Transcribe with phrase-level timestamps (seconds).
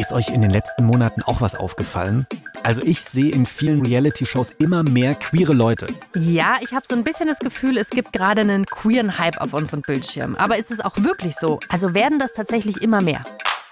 [0.00, 2.26] Ist euch in den letzten Monaten auch was aufgefallen?
[2.62, 5.94] Also ich sehe in vielen Reality-Shows immer mehr queere Leute.
[6.16, 9.52] Ja, ich habe so ein bisschen das Gefühl, es gibt gerade einen queeren Hype auf
[9.52, 10.36] unseren Bildschirmen.
[10.36, 11.60] Aber ist es auch wirklich so?
[11.68, 13.26] Also werden das tatsächlich immer mehr?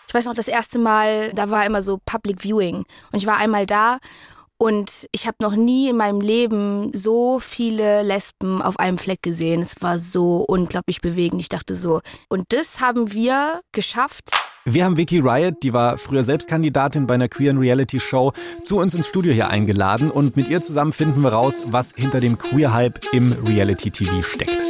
[0.07, 2.77] Ich weiß noch, das erste Mal, da war immer so Public Viewing.
[2.77, 3.97] Und ich war einmal da
[4.59, 9.63] und ich habe noch nie in meinem Leben so viele Lesben auf einem Fleck gesehen.
[9.63, 11.41] Es war so unglaublich bewegend.
[11.41, 14.31] Ich dachte so, und das haben wir geschafft.
[14.71, 18.35] Wir haben Vicky Riot, die war früher selbst Kandidatin bei einer queeren Reality-Show,
[18.65, 22.21] zu uns ins Studio hier eingeladen und mit ihr zusammen finden wir raus, was hinter
[22.21, 24.61] dem Queer-Hype im Reality-TV steckt.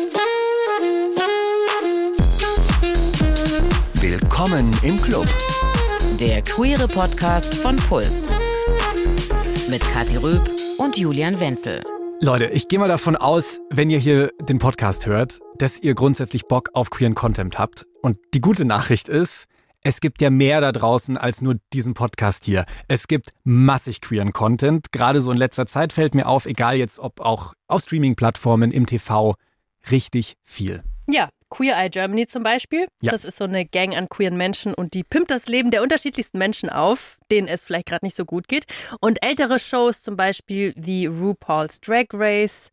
[3.95, 5.27] Willkommen im Club.
[6.21, 8.31] Der queere Podcast von Puls.
[9.69, 11.83] Mit Kathi Röb und Julian Wenzel.
[12.21, 16.45] Leute, ich gehe mal davon aus, wenn ihr hier den Podcast hört, dass ihr grundsätzlich
[16.45, 17.85] Bock auf queeren Content habt.
[18.01, 19.49] Und die gute Nachricht ist,
[19.83, 22.65] es gibt ja mehr da draußen als nur diesen Podcast hier.
[22.89, 24.93] Es gibt massig queeren Content.
[24.93, 28.87] Gerade so in letzter Zeit fällt mir auf, egal jetzt ob auch auf Streaming-Plattformen, im
[28.87, 29.35] TV,
[29.91, 30.83] richtig viel.
[31.07, 32.87] Ja, Queer Eye Germany zum Beispiel.
[33.01, 33.13] Ja.
[33.13, 36.39] Das ist so eine Gang an queeren Menschen und die pimpt das Leben der unterschiedlichsten
[36.39, 38.67] Menschen auf, denen es vielleicht gerade nicht so gut geht.
[39.01, 42.71] Und ältere Shows zum Beispiel wie RuPaul's Drag Race.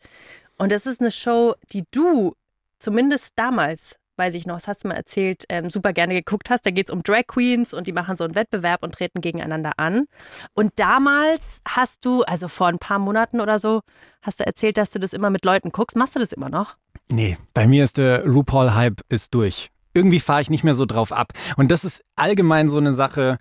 [0.58, 2.36] Und das ist eine Show, die du
[2.80, 6.66] zumindest damals weiß ich noch, das hast du mal erzählt, ähm, super gerne geguckt hast.
[6.66, 9.74] Da geht es um Drag Queens und die machen so einen Wettbewerb und treten gegeneinander
[9.78, 10.06] an.
[10.54, 13.82] Und damals hast du, also vor ein paar Monaten oder so,
[14.22, 15.98] hast du erzählt, dass du das immer mit Leuten guckst.
[15.98, 16.76] Machst du das immer noch?
[17.10, 19.70] Nee, bei mir ist der RuPaul-Hype ist durch.
[19.94, 21.34] Irgendwie fahre ich nicht mehr so drauf ab.
[21.56, 23.38] Und das ist allgemein so eine Sache,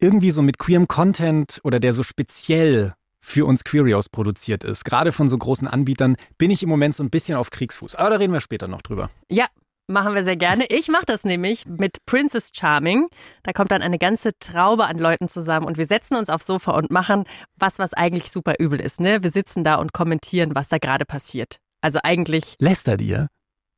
[0.00, 5.12] irgendwie so mit queerem Content oder der so speziell für uns Queerios produziert ist, gerade
[5.12, 7.94] von so großen Anbietern, bin ich im Moment so ein bisschen auf Kriegsfuß.
[7.94, 9.10] Aber da reden wir später noch drüber.
[9.30, 9.46] Ja,
[9.88, 10.64] Machen wir sehr gerne.
[10.68, 13.08] Ich mache das nämlich mit Princess Charming.
[13.42, 16.72] Da kommt dann eine ganze Traube an Leuten zusammen und wir setzen uns aufs Sofa
[16.72, 17.24] und machen
[17.56, 19.00] was, was eigentlich super übel ist.
[19.00, 19.22] Ne?
[19.22, 21.56] Wir sitzen da und kommentieren, was da gerade passiert.
[21.80, 22.54] Also eigentlich.
[22.60, 23.28] Lästert ihr?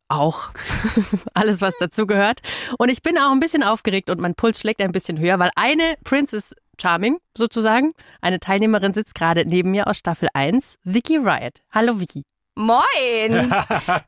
[0.09, 0.51] Auch.
[1.35, 2.41] Alles, was dazugehört.
[2.79, 5.51] Und ich bin auch ein bisschen aufgeregt und mein Puls schlägt ein bisschen höher, weil
[5.57, 11.63] eine Princess Charming sozusagen, eine Teilnehmerin sitzt gerade neben mir aus Staffel 1, Vicky Riot.
[11.73, 12.25] Hallo Vicky.
[12.57, 12.83] Moin!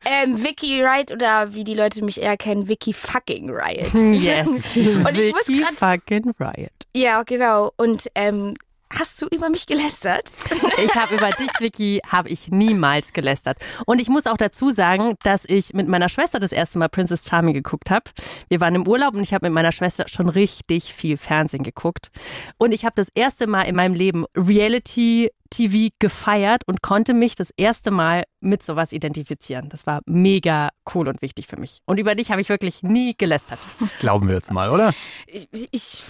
[0.05, 3.93] ähm, Vicky Riot oder wie die Leute mich eher kennen, Vicky fucking Riot.
[3.93, 4.47] Yes.
[4.77, 6.71] Und ich Vicky muss grad, fucking Riot.
[6.95, 7.71] Ja, genau.
[7.77, 8.53] Und ähm,
[8.89, 10.31] Hast du über mich gelästert?
[10.77, 13.57] Ich habe über dich, Vicky, habe ich niemals gelästert.
[13.85, 17.27] Und ich muss auch dazu sagen, dass ich mit meiner Schwester das erste Mal Princess
[17.27, 18.05] Charming geguckt habe.
[18.47, 22.11] Wir waren im Urlaub und ich habe mit meiner Schwester schon richtig viel Fernsehen geguckt.
[22.57, 27.35] Und ich habe das erste Mal in meinem Leben Reality TV gefeiert und konnte mich
[27.35, 29.69] das erste Mal mit sowas identifizieren.
[29.69, 31.79] Das war mega cool und wichtig für mich.
[31.85, 33.59] Und über dich habe ich wirklich nie gelästert.
[33.99, 34.93] Glauben wir jetzt mal, oder?
[35.25, 36.03] Ich, ich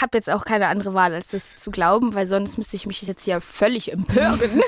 [0.00, 3.02] habe jetzt auch keine andere Wahl, als das zu glauben, weil sonst müsste ich mich
[3.02, 4.40] jetzt hier völlig empören.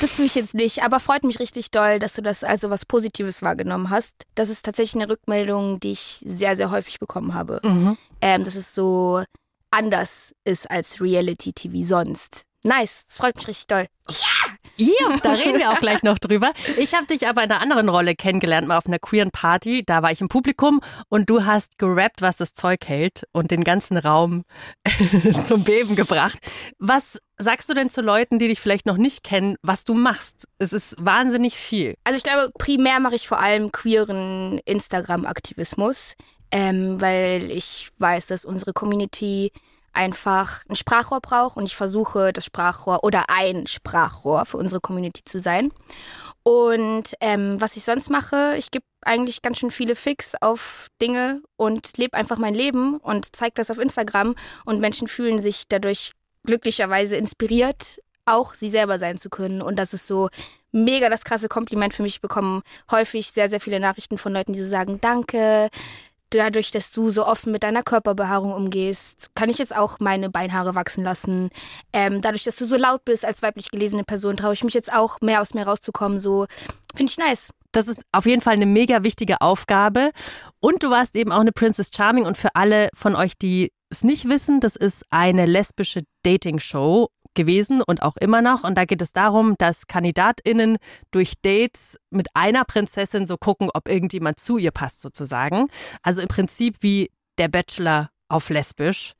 [0.00, 0.82] das tue ich jetzt nicht.
[0.82, 4.26] Aber freut mich richtig doll, dass du das als was Positives wahrgenommen hast.
[4.34, 7.60] Das ist tatsächlich eine Rückmeldung, die ich sehr, sehr häufig bekommen habe.
[7.62, 7.96] Mhm.
[8.20, 9.22] Ähm, dass es so
[9.70, 12.44] anders ist als Reality-TV sonst.
[12.62, 13.86] Nice, das freut mich richtig doll.
[14.08, 14.50] Ja!
[14.80, 16.52] Ja, da reden wir auch gleich noch drüber.
[16.78, 19.84] Ich habe dich aber in einer anderen Rolle kennengelernt, mal auf einer queeren Party.
[19.84, 23.62] Da war ich im Publikum und du hast gerappt, was das Zeug hält und den
[23.62, 24.44] ganzen Raum
[25.46, 26.38] zum Beben gebracht.
[26.78, 30.46] Was sagst du denn zu Leuten, die dich vielleicht noch nicht kennen, was du machst?
[30.56, 31.96] Es ist wahnsinnig viel.
[32.04, 36.14] Also ich glaube, primär mache ich vor allem queeren Instagram-Aktivismus,
[36.50, 39.52] ähm, weil ich weiß, dass unsere Community
[39.92, 45.22] einfach ein Sprachrohr braucht und ich versuche, das Sprachrohr oder ein Sprachrohr für unsere Community
[45.24, 45.72] zu sein.
[46.42, 51.42] Und ähm, was ich sonst mache, ich gebe eigentlich ganz schön viele Fix auf Dinge
[51.56, 54.34] und lebe einfach mein Leben und zeige das auf Instagram
[54.64, 56.12] und Menschen fühlen sich dadurch
[56.44, 59.60] glücklicherweise inspiriert, auch sie selber sein zu können.
[59.62, 60.28] Und das ist so
[60.72, 62.16] mega das krasse Kompliment für mich.
[62.16, 65.68] Ich bekomme häufig sehr, sehr viele Nachrichten von Leuten, die so sagen, danke,
[66.30, 70.74] dadurch, dass du so offen mit deiner Körperbehaarung umgehst, kann ich jetzt auch meine Beinhaare
[70.74, 71.50] wachsen lassen.
[71.92, 74.92] Ähm, dadurch, dass du so laut bist als weiblich gelesene Person, traue ich mich jetzt
[74.92, 76.20] auch mehr aus mir rauszukommen.
[76.20, 76.46] So
[76.94, 77.50] finde ich nice.
[77.72, 80.10] Das ist auf jeden Fall eine mega wichtige Aufgabe.
[80.60, 82.26] Und du warst eben auch eine Princess Charming.
[82.26, 87.82] Und für alle von euch, die es nicht wissen, das ist eine lesbische Dating-Show gewesen
[87.82, 88.64] und auch immer noch.
[88.64, 90.78] Und da geht es darum, dass KandidatInnen
[91.10, 95.68] durch Dates mit einer Prinzessin so gucken, ob irgendjemand zu ihr passt, sozusagen.
[96.02, 99.14] Also im Prinzip wie der Bachelor auf Lesbisch.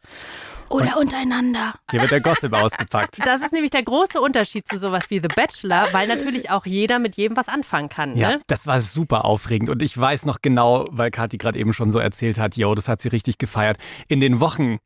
[0.69, 1.75] Oder und untereinander.
[1.91, 3.19] Hier wird der Gossip ausgepackt.
[3.27, 7.01] Das ist nämlich der große Unterschied zu sowas wie The Bachelor, weil natürlich auch jeder
[7.01, 8.17] mit jedem was anfangen kann.
[8.17, 8.41] Ja, ne?
[8.47, 9.69] das war super aufregend.
[9.69, 12.87] Und ich weiß noch genau, weil Kathi gerade eben schon so erzählt hat, yo, das
[12.87, 13.79] hat sie richtig gefeiert.
[14.07, 14.79] In den Wochen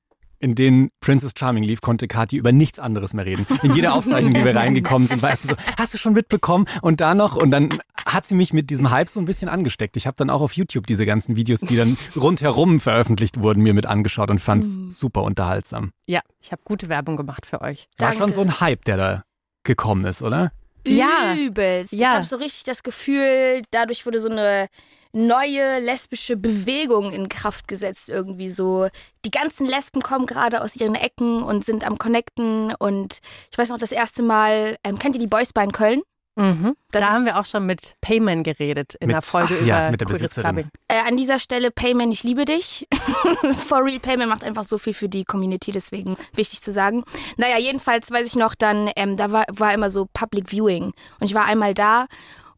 [0.45, 3.47] in denen Princess Charming lief, konnte Kathi über nichts anderes mehr reden.
[3.63, 6.67] In jeder Aufzeichnung, die wir reingekommen sind, war es so, hast du schon mitbekommen?
[6.83, 7.35] Und da noch.
[7.35, 7.71] Und dann
[8.05, 9.97] hat sie mich mit diesem Hype so ein bisschen angesteckt.
[9.97, 13.73] Ich habe dann auch auf YouTube diese ganzen Videos, die dann rundherum veröffentlicht wurden, mir
[13.73, 14.91] mit angeschaut und fand es mhm.
[14.91, 15.93] super unterhaltsam.
[16.07, 17.89] Ja, ich habe gute Werbung gemacht für euch.
[17.97, 18.19] War Danke.
[18.19, 19.25] schon so ein Hype, der da
[19.65, 20.53] gekommen ist, oder?
[20.87, 21.35] Ja.
[21.35, 21.93] Übelst.
[21.93, 21.99] Ja.
[21.99, 24.69] Ich habe so richtig das Gefühl, dadurch wurde so eine
[25.15, 28.89] neue lesbische Bewegung in Kraft gesetzt irgendwie so.
[29.25, 33.21] Die ganzen Lesben kommen gerade aus ihren Ecken und sind am Connecten und
[33.51, 36.03] ich weiß noch das erste Mal, ähm, kennt ihr die Boys Bar in Köln?
[36.37, 36.75] Mhm.
[36.91, 39.91] Da haben wir auch schon mit Payman geredet in mit, der Folge ach, über ja,
[39.93, 40.69] mit der Besitzerin.
[40.89, 42.89] Äh, an dieser Stelle Payman, ich liebe dich.
[43.67, 47.05] For real, Payman macht einfach so viel für die Community, deswegen wichtig zu sagen.
[47.37, 51.27] Naja, jedenfalls weiß ich noch dann, ähm, da war, war immer so Public Viewing und
[51.27, 52.07] ich war einmal da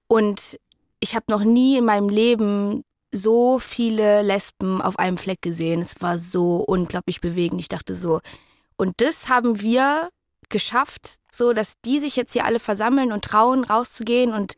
[0.08, 0.58] und
[1.06, 2.82] ich habe noch nie in meinem Leben
[3.12, 5.80] so viele Lesben auf einem Fleck gesehen.
[5.80, 7.60] Es war so unglaublich bewegend.
[7.60, 8.20] Ich dachte so,
[8.76, 10.08] und das haben wir
[10.48, 14.54] geschafft, so dass die sich jetzt hier alle versammeln und trauen, rauszugehen und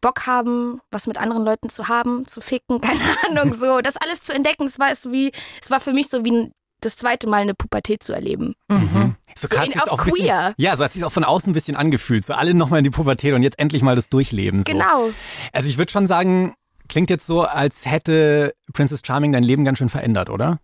[0.00, 4.22] Bock haben, was mit anderen Leuten zu haben, zu ficken, keine Ahnung, so das alles
[4.22, 4.66] zu entdecken.
[4.66, 5.30] Es war es wie,
[5.62, 6.50] es war für mich so wie
[6.80, 8.54] das zweite Mal eine Pubertät zu erleben.
[8.68, 9.16] Mhm.
[9.36, 10.12] So, so in, auf auch queer.
[10.12, 12.24] Bisschen, ja, so hat sich auch von außen ein bisschen angefühlt.
[12.24, 14.62] So alle nochmal in die Pubertät und jetzt endlich mal das Durchleben.
[14.62, 14.72] So.
[14.72, 15.10] Genau.
[15.52, 16.54] Also ich würde schon sagen,
[16.88, 20.58] klingt jetzt so, als hätte Princess Charming dein Leben ganz schön verändert, oder?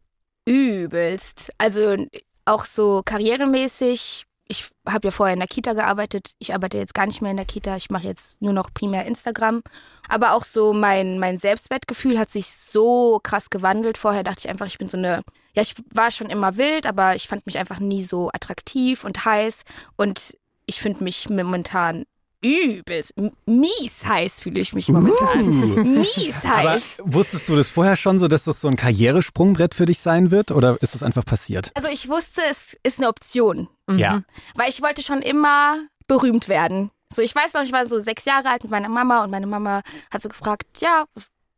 [0.47, 1.53] Übelst.
[1.59, 1.97] Also
[2.45, 6.35] auch so karrieremäßig ich habe ja vorher in der Kita gearbeitet.
[6.39, 7.75] Ich arbeite jetzt gar nicht mehr in der Kita.
[7.77, 9.63] Ich mache jetzt nur noch primär Instagram.
[10.09, 13.97] Aber auch so mein, mein Selbstwertgefühl hat sich so krass gewandelt.
[13.97, 15.23] Vorher dachte ich einfach, ich bin so eine,
[15.55, 19.25] ja, ich war schon immer wild, aber ich fand mich einfach nie so attraktiv und
[19.25, 19.63] heiß.
[19.97, 22.05] Und ich finde mich momentan
[22.45, 23.15] übelst
[23.47, 25.49] mies heiß fühle ich mich momentan.
[25.49, 25.85] Uh.
[25.85, 27.01] Mies heiß.
[27.01, 30.31] Aber wusstest du das vorher schon so, dass das so ein Karrieresprungbrett für dich sein
[30.31, 31.71] wird oder ist das einfach passiert?
[31.75, 33.69] Also ich wusste, es ist eine Option.
[33.87, 33.99] Mhm.
[33.99, 34.23] Ja.
[34.55, 35.79] Weil ich wollte schon immer
[36.09, 36.91] berühmt werden.
[37.13, 39.47] So, ich weiß noch, ich war so sechs Jahre alt mit meiner Mama und meine
[39.47, 41.05] Mama hat so gefragt, ja,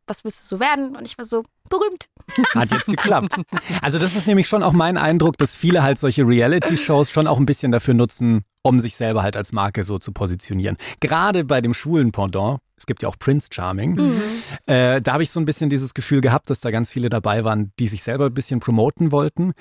[0.05, 0.95] was willst du so werden?
[0.95, 2.09] Und ich war so, berühmt.
[2.55, 3.39] Hat jetzt geklappt.
[3.81, 7.37] Also das ist nämlich schon auch mein Eindruck, dass viele halt solche Reality-Shows schon auch
[7.37, 10.77] ein bisschen dafür nutzen, um sich selber halt als Marke so zu positionieren.
[10.99, 14.21] Gerade bei dem Schulen-Pendant, es gibt ja auch Prince Charming, mhm.
[14.65, 17.43] äh, da habe ich so ein bisschen dieses Gefühl gehabt, dass da ganz viele dabei
[17.43, 19.53] waren, die sich selber ein bisschen promoten wollten.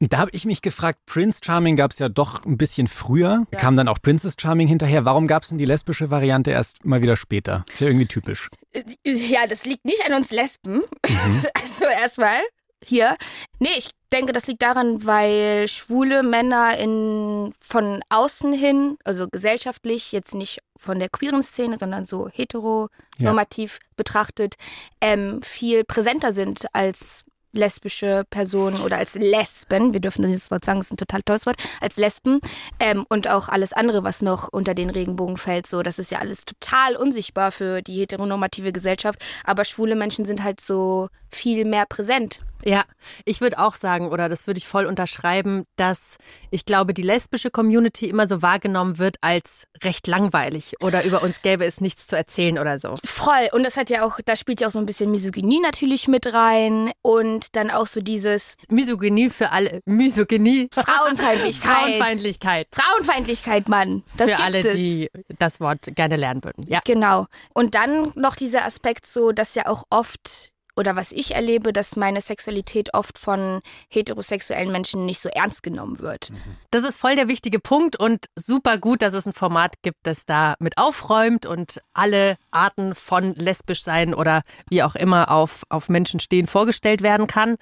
[0.00, 3.46] Und da habe ich mich gefragt, Prince Charming gab es ja doch ein bisschen früher,
[3.52, 3.58] ja.
[3.58, 5.04] kam dann auch Princess Charming hinterher.
[5.04, 7.64] Warum gab es denn die lesbische Variante erst mal wieder später?
[7.72, 8.48] Ist ja irgendwie typisch.
[8.72, 10.82] Äh, ja, das liegt nicht an uns Lesben.
[11.06, 11.42] Mhm.
[11.60, 12.40] Also erstmal
[12.84, 13.16] hier.
[13.58, 20.12] Nee, ich denke, das liegt daran, weil schwule Männer in, von außen hin, also gesellschaftlich,
[20.12, 23.88] jetzt nicht von der queeren Szene, sondern so heteronormativ ja.
[23.96, 24.54] betrachtet,
[25.00, 30.78] ähm, viel präsenter sind als lesbische Personen oder als Lesben, wir dürfen dieses Wort sagen,
[30.80, 32.40] das ist ein total tolles Wort, als Lesben.
[32.78, 36.18] Ähm, und auch alles andere, was noch unter den Regenbogen fällt, so, das ist ja
[36.18, 41.86] alles total unsichtbar für die heteronormative Gesellschaft, aber schwule Menschen sind halt so viel mehr
[41.86, 42.84] präsent ja,
[43.24, 46.18] ich würde auch sagen, oder das würde ich voll unterschreiben, dass
[46.50, 51.40] ich glaube, die lesbische Community immer so wahrgenommen wird als recht langweilig oder über uns
[51.40, 52.96] gäbe es nichts zu erzählen oder so.
[53.02, 53.48] Voll.
[53.52, 56.26] Und das hat ja auch, da spielt ja auch so ein bisschen Misogynie natürlich mit
[56.32, 60.68] rein und dann auch so dieses Misogynie für alle, Misogynie.
[60.72, 61.72] Frauenfeindlichkeit.
[61.72, 62.68] Frauenfeindlichkeit.
[62.72, 64.02] Frauenfeindlichkeit, Mann.
[64.18, 64.76] Das für alle, es.
[64.76, 66.66] die das Wort gerne lernen würden.
[66.68, 66.80] Ja.
[66.84, 67.26] Genau.
[67.54, 71.96] Und dann noch dieser Aspekt so, dass ja auch oft oder was ich erlebe, dass
[71.96, 76.30] meine Sexualität oft von heterosexuellen Menschen nicht so ernst genommen wird.
[76.30, 76.56] Mhm.
[76.70, 80.24] Das ist voll der wichtige Punkt und super gut, dass es ein Format gibt, das
[80.24, 85.88] da mit aufräumt und alle Arten von lesbisch sein oder wie auch immer auf, auf
[85.88, 87.56] Menschen stehen vorgestellt werden kann.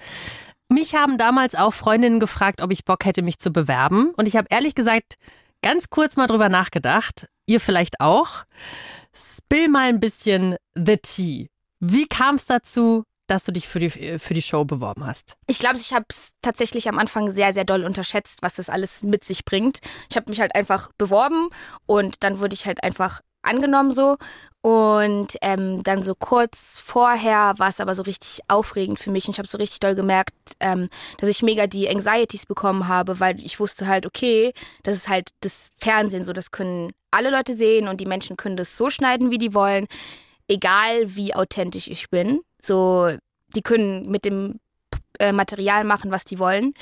[0.69, 4.11] Mich haben damals auch Freundinnen gefragt, ob ich Bock hätte, mich zu bewerben.
[4.17, 5.15] Und ich habe ehrlich gesagt
[5.61, 7.27] ganz kurz mal drüber nachgedacht.
[7.45, 8.43] Ihr vielleicht auch.
[9.13, 11.47] Spill mal ein bisschen the tea.
[11.79, 15.35] Wie kam es dazu, dass du dich für die, für die Show beworben hast?
[15.47, 19.03] Ich glaube, ich habe es tatsächlich am Anfang sehr, sehr doll unterschätzt, was das alles
[19.03, 19.79] mit sich bringt.
[20.09, 21.49] Ich habe mich halt einfach beworben
[21.85, 24.17] und dann wurde ich halt einfach angenommen so.
[24.61, 29.25] Und ähm, dann so kurz vorher war es aber so richtig aufregend für mich.
[29.25, 33.19] Und ich habe so richtig doll gemerkt, ähm, dass ich mega die Anxieties bekommen habe,
[33.19, 34.53] weil ich wusste halt, okay,
[34.83, 38.57] das ist halt das Fernsehen so, das können alle Leute sehen und die Menschen können
[38.57, 39.87] das so schneiden, wie die wollen
[40.47, 42.41] egal wie authentisch ich bin.
[42.61, 43.11] So,
[43.55, 44.59] die können mit dem
[45.19, 46.73] äh, Material machen, was die wollen.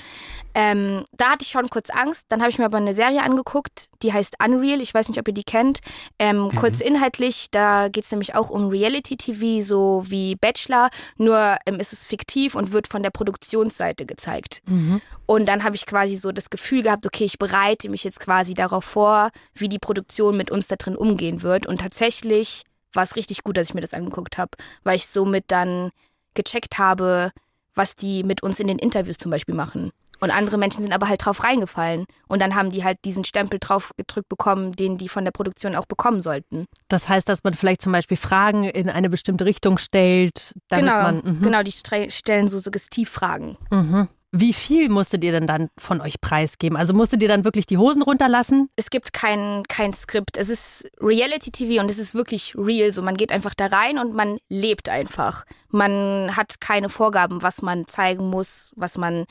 [0.53, 2.25] Ähm, da hatte ich schon kurz Angst.
[2.29, 4.81] Dann habe ich mir aber eine Serie angeguckt, die heißt Unreal.
[4.81, 5.79] Ich weiß nicht, ob ihr die kennt.
[6.19, 6.55] Ähm, mhm.
[6.55, 10.89] Kurz inhaltlich, da geht es nämlich auch um Reality-TV, so wie Bachelor.
[11.17, 14.62] Nur ähm, ist es fiktiv und wird von der Produktionsseite gezeigt.
[14.67, 15.01] Mhm.
[15.25, 18.53] Und dann habe ich quasi so das Gefühl gehabt, okay, ich bereite mich jetzt quasi
[18.53, 21.65] darauf vor, wie die Produktion mit uns da drin umgehen wird.
[21.65, 22.63] Und tatsächlich
[22.95, 24.51] war es richtig gut, dass ich mir das angeguckt habe,
[24.83, 25.91] weil ich somit dann
[26.33, 27.31] gecheckt habe,
[27.73, 29.91] was die mit uns in den Interviews zum Beispiel machen.
[30.21, 32.05] Und andere Menschen sind aber halt drauf reingefallen.
[32.27, 35.75] Und dann haben die halt diesen Stempel drauf gedrückt bekommen, den die von der Produktion
[35.75, 36.65] auch bekommen sollten.
[36.87, 40.53] Das heißt, dass man vielleicht zum Beispiel Fragen in eine bestimmte Richtung stellt.
[40.69, 41.43] Damit genau, man, -hmm.
[41.43, 41.73] genau, die
[42.11, 43.57] stellen so Suggestivfragen.
[43.71, 44.07] Mhm.
[44.37, 46.75] Wie viel musstet ihr denn dann von euch preisgeben?
[46.75, 48.69] Also musstet ihr dann wirklich die Hosen runterlassen?
[48.75, 50.35] Es gibt kein, kein Skript.
[50.35, 52.91] Es ist Reality-TV und es ist wirklich real.
[52.91, 55.45] So, man geht einfach da rein und man lebt einfach.
[55.69, 59.23] Man hat keine Vorgaben, was man zeigen muss, was man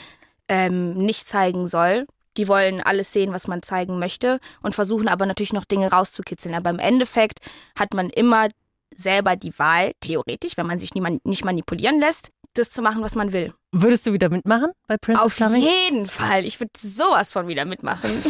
[0.49, 2.07] ähm, nicht zeigen soll.
[2.39, 6.55] Die wollen alles sehen, was man zeigen möchte und versuchen aber natürlich noch Dinge rauszukitzeln.
[6.55, 7.41] Aber im Endeffekt
[7.79, 8.49] hat man immer
[8.97, 13.33] selber die Wahl, theoretisch, wenn man sich nicht manipulieren lässt, das zu machen, was man
[13.33, 13.53] will.
[13.73, 15.63] Würdest du wieder mitmachen bei Princess Auf Charming?
[15.63, 16.45] Auf jeden Fall.
[16.45, 18.11] Ich würde sowas von wieder mitmachen.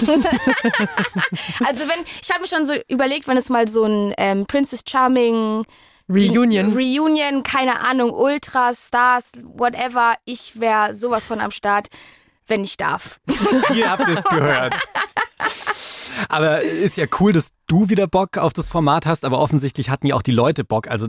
[1.64, 4.82] also wenn, ich habe mir schon so überlegt, wenn es mal so ein ähm, Princess
[4.88, 5.64] Charming
[6.08, 6.72] Reunion.
[6.74, 10.14] Reunion, keine Ahnung, Ultras, Stars, whatever.
[10.24, 11.88] Ich wäre sowas von am Start,
[12.46, 13.20] wenn ich darf.
[13.74, 14.74] Ihr habt es gehört.
[16.28, 20.06] Aber ist ja cool, dass du wieder Bock auf das Format hast, aber offensichtlich hatten
[20.06, 20.88] ja auch die Leute Bock.
[20.88, 21.06] Also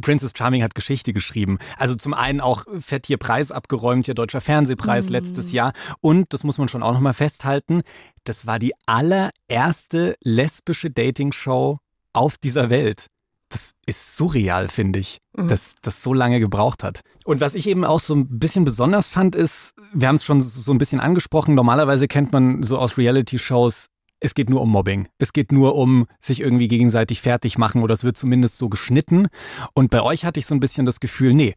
[0.00, 1.58] Princess Charming hat Geschichte geschrieben.
[1.76, 5.12] Also zum einen auch fett hier Preis abgeräumt, hier Deutscher Fernsehpreis mhm.
[5.12, 5.72] letztes Jahr.
[6.00, 7.82] Und, das muss man schon auch nochmal festhalten,
[8.24, 11.78] das war die allererste lesbische Dating-Show
[12.12, 13.06] auf dieser Welt
[13.50, 15.48] das ist surreal, finde ich, mhm.
[15.48, 17.00] dass das so lange gebraucht hat.
[17.24, 20.40] Und was ich eben auch so ein bisschen besonders fand, ist, wir haben es schon
[20.40, 23.86] so ein bisschen angesprochen, normalerweise kennt man so aus Reality-Shows,
[24.20, 25.08] es geht nur um Mobbing.
[25.18, 29.28] Es geht nur um sich irgendwie gegenseitig fertig machen oder es wird zumindest so geschnitten.
[29.74, 31.54] Und bei euch hatte ich so ein bisschen das Gefühl, nee,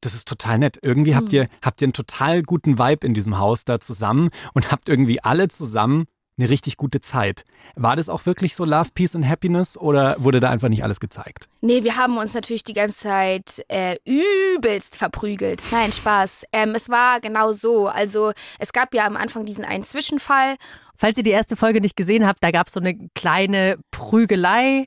[0.00, 0.78] das ist total nett.
[0.82, 1.16] Irgendwie mhm.
[1.16, 4.88] habt ihr, habt ihr einen total guten Vibe in diesem Haus da zusammen und habt
[4.88, 6.04] irgendwie alle zusammen
[6.42, 7.44] eine richtig gute Zeit.
[7.76, 11.00] War das auch wirklich so Love, Peace and Happiness oder wurde da einfach nicht alles
[11.00, 11.48] gezeigt?
[11.60, 15.62] Nee, wir haben uns natürlich die ganze Zeit äh, übelst verprügelt.
[15.70, 16.44] Nein, Spaß.
[16.52, 17.86] Ähm, es war genau so.
[17.86, 20.56] Also es gab ja am Anfang diesen einen Zwischenfall.
[20.96, 24.86] Falls ihr die erste Folge nicht gesehen habt, da gab es so eine kleine Prügelei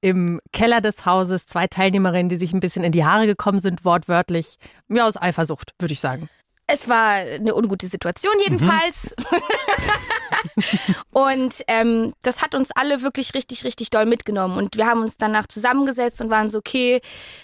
[0.00, 1.46] im Keller des Hauses.
[1.46, 4.56] Zwei Teilnehmerinnen, die sich ein bisschen in die Haare gekommen sind, wortwörtlich.
[4.88, 6.28] Ja, aus Eifersucht, würde ich sagen.
[6.66, 9.14] Es war eine ungute Situation jedenfalls.
[9.30, 10.94] Mhm.
[11.12, 14.56] und ähm, das hat uns alle wirklich richtig, richtig doll mitgenommen.
[14.56, 17.00] Und wir haben uns danach zusammengesetzt und waren so, okay,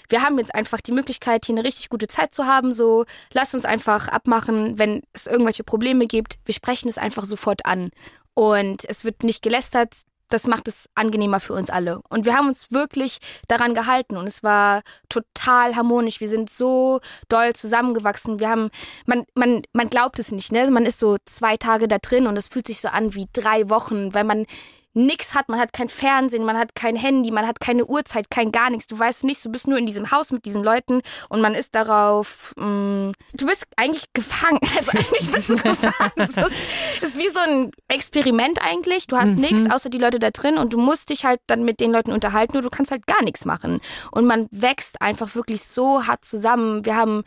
[0.08, 2.72] wir haben jetzt einfach die Möglichkeit, hier eine richtig gute Zeit zu haben.
[2.72, 6.38] So, lasst uns einfach abmachen, wenn es irgendwelche Probleme gibt.
[6.46, 7.90] Wir sprechen es einfach sofort an.
[8.34, 9.96] Und es wird nicht gelästert,
[10.30, 12.00] das macht es angenehmer für uns alle.
[12.08, 13.18] Und wir haben uns wirklich
[13.49, 16.20] daran gehalten und es war total harmonisch.
[16.20, 18.40] Wir sind so doll zusammengewachsen.
[18.40, 18.70] Wir haben,
[19.06, 20.70] man, man, man glaubt es nicht, ne?
[20.70, 23.68] Man ist so zwei Tage da drin und es fühlt sich so an wie drei
[23.68, 24.46] Wochen, weil man
[24.92, 25.49] nichts hat.
[25.49, 28.87] Man hat kein Fernsehen, man hat kein Handy, man hat keine Uhrzeit, kein gar nichts.
[28.87, 31.75] Du weißt nichts, du bist nur in diesem Haus mit diesen Leuten und man ist
[31.75, 34.61] darauf, mh, mm, du bist eigentlich gefangen.
[34.80, 36.12] Also eigentlich bist du gefangen.
[36.16, 39.06] Es ist, ist, wie so ein Experiment eigentlich.
[39.09, 39.40] Du hast mhm.
[39.40, 42.12] nichts außer die Leute da drin und du musst dich halt dann mit den Leuten
[42.12, 43.80] unterhalten oder du kannst halt gar nichts machen.
[44.12, 46.85] Und man wächst einfach wirklich so hart zusammen.
[46.87, 47.25] Wir haben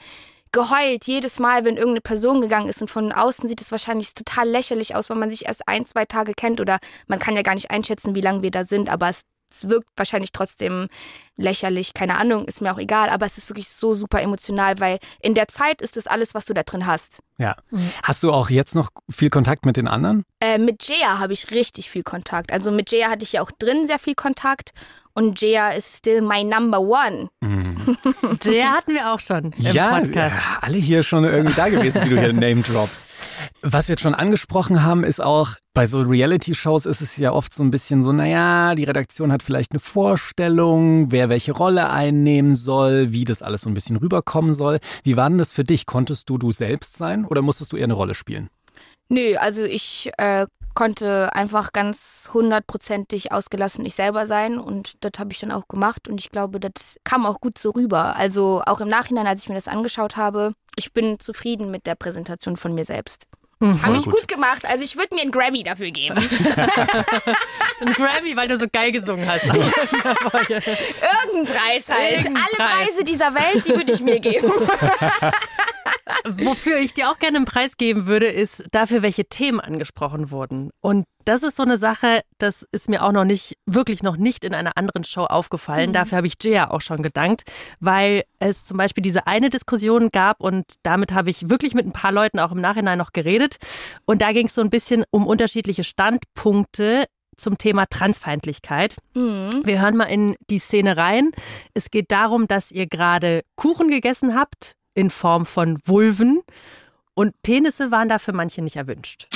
[0.54, 2.82] geheult jedes Mal, wenn irgendeine Person gegangen ist.
[2.82, 6.06] Und von außen sieht es wahrscheinlich total lächerlich aus, wenn man sich erst ein, zwei
[6.06, 9.10] Tage kennt oder man kann ja gar nicht einschätzen, wie lange wir da sind, aber
[9.10, 10.88] es, es wirkt wahrscheinlich trotzdem
[11.36, 11.94] lächerlich.
[11.94, 15.34] Keine Ahnung, ist mir auch egal, aber es ist wirklich so super emotional, weil in
[15.34, 17.22] der Zeit ist das alles, was du da drin hast.
[17.38, 17.56] Ja.
[17.72, 17.92] Mhm.
[18.04, 20.24] Hast du auch jetzt noch viel Kontakt mit den anderen?
[20.40, 22.52] Äh, mit Jaya habe ich richtig viel Kontakt.
[22.52, 24.72] Also mit Jaya hatte ich ja auch drin sehr viel Kontakt
[25.14, 27.30] und Jaya ist still my number one.
[27.42, 27.63] Mhm.
[28.44, 30.36] Jaya hatten wir auch schon im ja, Podcast.
[30.36, 33.10] Ja, alle hier schon irgendwie da gewesen, die du hier name droppst.
[33.62, 37.54] Was wir jetzt schon angesprochen haben, ist auch, bei so Reality-Shows ist es ja oft
[37.54, 42.54] so ein bisschen so, naja, die Redaktion hat vielleicht eine Vorstellung, wer welche Rolle einnehmen
[42.54, 44.80] soll, wie das alles so ein bisschen rüberkommen soll.
[45.04, 45.86] Wie war denn das für dich?
[45.86, 48.50] Konntest du du selbst sein oder musstest du eher eine Rolle spielen?
[49.10, 55.32] Nö, also ich äh, konnte einfach ganz hundertprozentig ausgelassen ich selber sein und das habe
[55.32, 58.16] ich dann auch gemacht und ich glaube, das kam auch gut so rüber.
[58.16, 61.96] Also auch im Nachhinein, als ich mir das angeschaut habe, ich bin zufrieden mit der
[61.96, 63.28] Präsentation von mir selbst.
[63.64, 63.82] Mhm.
[63.84, 64.14] Habe ich gut.
[64.14, 64.66] gut gemacht.
[64.66, 66.16] Also ich würde mir einen Grammy dafür geben.
[67.80, 69.46] ein Grammy, weil du so geil gesungen hast.
[69.46, 69.72] Irgendein
[71.46, 72.18] Preis halt.
[72.18, 74.52] Irgendein Alle Preise dieser Welt, die würde ich mir geben.
[76.26, 80.72] Wofür ich dir auch gerne einen Preis geben würde, ist dafür, welche Themen angesprochen wurden.
[80.82, 84.44] Und das ist so eine Sache, das ist mir auch noch nicht, wirklich noch nicht
[84.44, 85.90] in einer anderen Show aufgefallen.
[85.90, 85.94] Mhm.
[85.94, 87.44] Dafür habe ich Jia auch schon gedankt,
[87.80, 91.94] weil es zum Beispiel diese eine Diskussion gab und damit habe ich wirklich mit ein
[91.94, 93.58] paar Leuten auch im Nachhinein noch geredet.
[94.06, 97.06] Und da ging es so ein bisschen um unterschiedliche Standpunkte
[97.38, 98.96] zum Thema Transfeindlichkeit.
[99.16, 99.62] Mhm.
[99.64, 101.32] Wir hören mal in die Szene rein.
[101.74, 106.44] Es geht darum, dass ihr gerade Kuchen gegessen habt in Form von Vulven
[107.14, 109.28] und Penisse waren da für manche nicht erwünscht.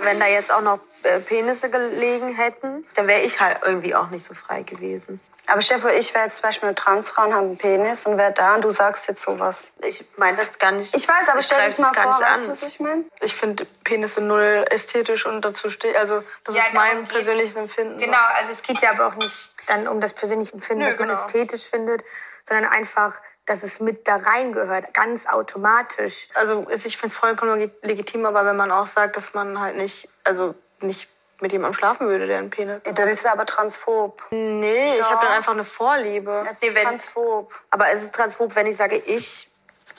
[0.00, 4.10] Wenn da jetzt auch noch äh, Penisse gelegen hätten, dann wäre ich halt irgendwie auch
[4.10, 5.20] nicht so frei gewesen.
[5.48, 8.32] Aber Stefan, ich wäre jetzt zum Beispiel eine Transfrau und habe einen Penis und wäre
[8.32, 9.68] da und du sagst jetzt sowas.
[9.86, 10.94] Ich meine das gar nicht.
[10.94, 13.04] Ich weiß, aber stell dich mal vor, weißt du, was ich meine?
[13.20, 17.98] Ich finde Penisse null ästhetisch und dazu steht, also das ja, ist mein persönliches Empfinden.
[17.98, 20.98] Genau, also es geht ja aber auch nicht dann um das persönliche Empfinden, Nö, was
[20.98, 21.24] man genau.
[21.24, 22.02] ästhetisch findet,
[22.44, 23.14] sondern einfach
[23.46, 26.28] dass es mit da reingehört, ganz automatisch.
[26.34, 30.08] Also ich finde es vollkommen legitim, aber wenn man auch sagt, dass man halt nicht,
[30.24, 31.08] also nicht
[31.40, 32.98] mit jemandem schlafen würde, der einen Penis hat.
[32.98, 34.22] Dann ist er aber transphob.
[34.30, 35.00] Nee, ja.
[35.00, 36.44] ich habe dann einfach eine Vorliebe.
[36.46, 37.54] Das ist nee, transphob.
[37.70, 39.48] Aber es ist transphob, wenn ich sage, ich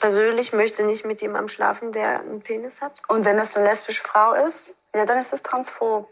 [0.00, 3.00] persönlich möchte nicht mit jemandem schlafen, der einen Penis hat.
[3.08, 6.08] Und wenn das eine lesbische Frau ist, ja, dann ist es transphob.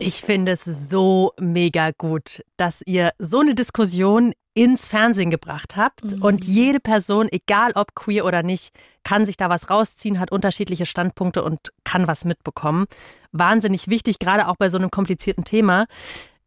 [0.00, 6.16] Ich finde es so mega gut, dass ihr so eine Diskussion ins Fernsehen gebracht habt.
[6.16, 6.22] Mhm.
[6.22, 8.70] Und jede Person, egal ob queer oder nicht,
[9.04, 12.86] kann sich da was rausziehen, hat unterschiedliche Standpunkte und kann was mitbekommen.
[13.32, 15.86] Wahnsinnig wichtig, gerade auch bei so einem komplizierten Thema.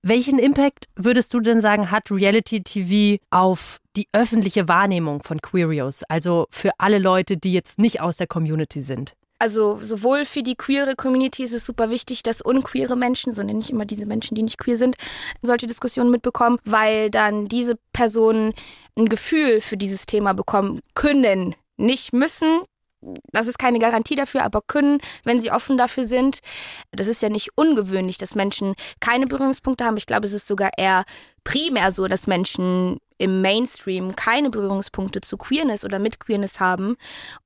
[0.01, 6.03] Welchen Impact würdest du denn sagen, hat Reality TV auf die öffentliche Wahrnehmung von Queerios?
[6.03, 9.13] Also für alle Leute, die jetzt nicht aus der Community sind?
[9.41, 13.59] Also sowohl für die queere Community ist es super wichtig, dass unqueere Menschen, so nenne
[13.59, 14.97] ich immer diese Menschen, die nicht queer sind,
[15.41, 18.53] solche Diskussionen mitbekommen, weil dann diese Personen
[18.95, 21.55] ein Gefühl für dieses Thema bekommen können.
[21.77, 22.61] Nicht müssen,
[23.31, 26.41] das ist keine Garantie dafür, aber können, wenn sie offen dafür sind.
[26.91, 29.97] Das ist ja nicht ungewöhnlich, dass Menschen keine Berührungspunkte haben.
[29.97, 31.03] Ich glaube, es ist sogar eher
[31.43, 36.97] primär so, dass Menschen im Mainstream keine Berührungspunkte zu Queerness oder mit Queerness haben.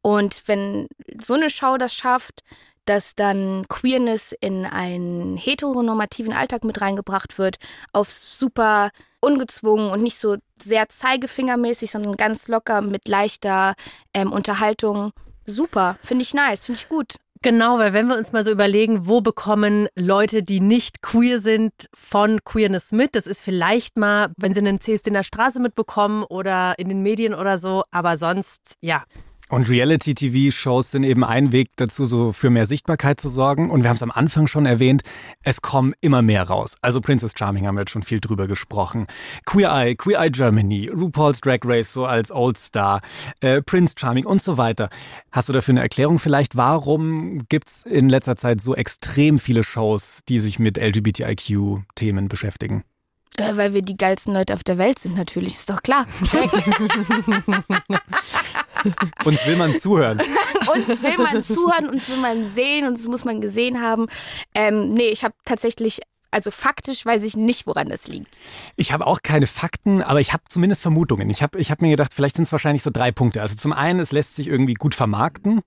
[0.01, 0.88] Und wenn
[1.22, 2.44] so eine Show das schafft,
[2.86, 7.58] dass dann Queerness in einen heteronormativen Alltag mit reingebracht wird,
[7.91, 13.73] auf super ungezwungen und nicht so sehr zeigefingermäßig, sondern ganz locker mit leichter
[14.13, 15.12] ähm, Unterhaltung.
[15.45, 17.15] Super, finde ich nice, finde ich gut.
[17.41, 21.74] Genau, weil wenn wir uns mal so überlegen, wo bekommen Leute, die nicht queer sind,
[21.93, 23.15] von Queerness mit?
[23.15, 27.04] Das ist vielleicht mal, wenn sie einen CSD in der Straße mitbekommen oder in den
[27.04, 29.04] Medien oder so, aber sonst, ja,
[29.51, 33.69] und Reality-TV-Shows sind eben ein Weg dazu, so für mehr Sichtbarkeit zu sorgen.
[33.69, 35.03] Und wir haben es am Anfang schon erwähnt,
[35.43, 36.75] es kommen immer mehr raus.
[36.81, 39.05] Also Princess Charming haben wir jetzt schon viel drüber gesprochen.
[39.45, 43.01] Queer Eye, Queer Eye Germany, RuPaul's Drag Race so als Old Star,
[43.41, 44.89] äh, Prince Charming und so weiter.
[45.31, 46.58] Hast du dafür eine Erklärung vielleicht?
[46.58, 52.84] Warum gibt's in letzter Zeit so extrem viele Shows, die sich mit LGBTIQ-Themen beschäftigen?
[53.38, 56.08] Äh, weil wir die geilsten Leute auf der Welt sind, natürlich, ist doch klar.
[59.26, 60.19] uns will man zuhören.
[60.74, 64.08] uns will man zuhören, uns will man sehen, uns muss man gesehen haben.
[64.54, 68.41] Ähm, nee, ich habe tatsächlich also faktisch weiß ich nicht, woran das liegt.
[68.76, 71.30] Ich habe auch keine Fakten, aber ich habe zumindest Vermutungen.
[71.30, 73.41] Ich habe ich hab mir gedacht, vielleicht sind es wahrscheinlich so drei Punkte.
[73.41, 75.62] Also zum einen, es lässt sich irgendwie gut vermarkten.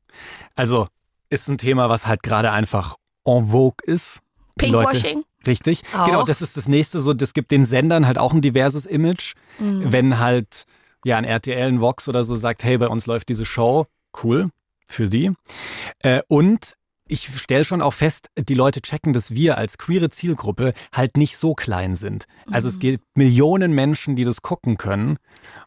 [0.56, 0.86] Also
[1.30, 4.20] ist ein Thema, was halt gerade einfach en vogue ist.
[4.58, 5.24] Pinkwashing?
[5.46, 5.82] Richtig.
[5.96, 6.04] Auch.
[6.04, 7.00] Genau, das ist das nächste.
[7.00, 9.34] So, das gibt den Sendern halt auch ein diverses Image.
[9.58, 9.92] Mhm.
[9.92, 10.64] Wenn halt
[11.04, 13.86] ja ein RTL, ein Vox oder so sagt, hey, bei uns läuft diese Show,
[14.22, 14.46] cool
[14.86, 15.32] für sie.
[16.00, 16.76] Äh, und
[17.08, 21.36] ich stelle schon auch fest, die Leute checken, dass wir als queere Zielgruppe halt nicht
[21.36, 22.26] so klein sind.
[22.50, 22.72] Also mhm.
[22.72, 25.18] es gibt Millionen Menschen, die das gucken können.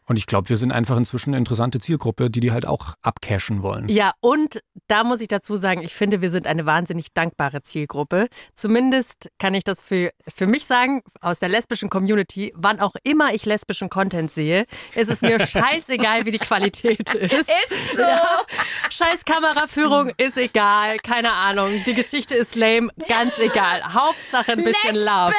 [0.06, 3.62] Und ich glaube, wir sind einfach inzwischen eine interessante Zielgruppe, die die halt auch abcashen
[3.62, 3.88] wollen.
[3.88, 8.26] Ja, und da muss ich dazu sagen, ich finde, wir sind eine wahnsinnig dankbare Zielgruppe.
[8.54, 13.32] Zumindest kann ich das für, für mich sagen, aus der lesbischen Community, wann auch immer
[13.32, 17.48] ich lesbischen Content sehe, ist es mir scheißegal, wie die Qualität ist.
[17.48, 18.02] Ist so.
[18.02, 18.44] Ja.
[18.90, 21.68] Scheiß Kameraführung ist egal, keine Ahnung.
[21.86, 23.82] Die Geschichte ist lame, ganz egal.
[23.92, 24.96] Hauptsache ein bisschen.
[24.96, 25.34] Love.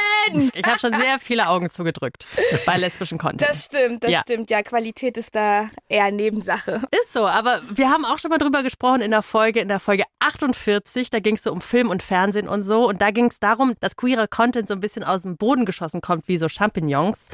[0.54, 2.26] Ich habe schon sehr viele Augen zugedrückt
[2.66, 3.42] bei lesbischen Content.
[3.42, 4.22] Das stimmt, das ja.
[4.22, 6.82] stimmt ja, Qualität ist da eher Nebensache.
[6.92, 9.80] Ist so, aber wir haben auch schon mal drüber gesprochen in der Folge, in der
[9.80, 13.28] Folge 48, da ging es so um Film und Fernsehen und so und da ging
[13.28, 16.48] es darum, dass queerer Content so ein bisschen aus dem Boden geschossen kommt, wie so
[16.48, 17.28] Champignons.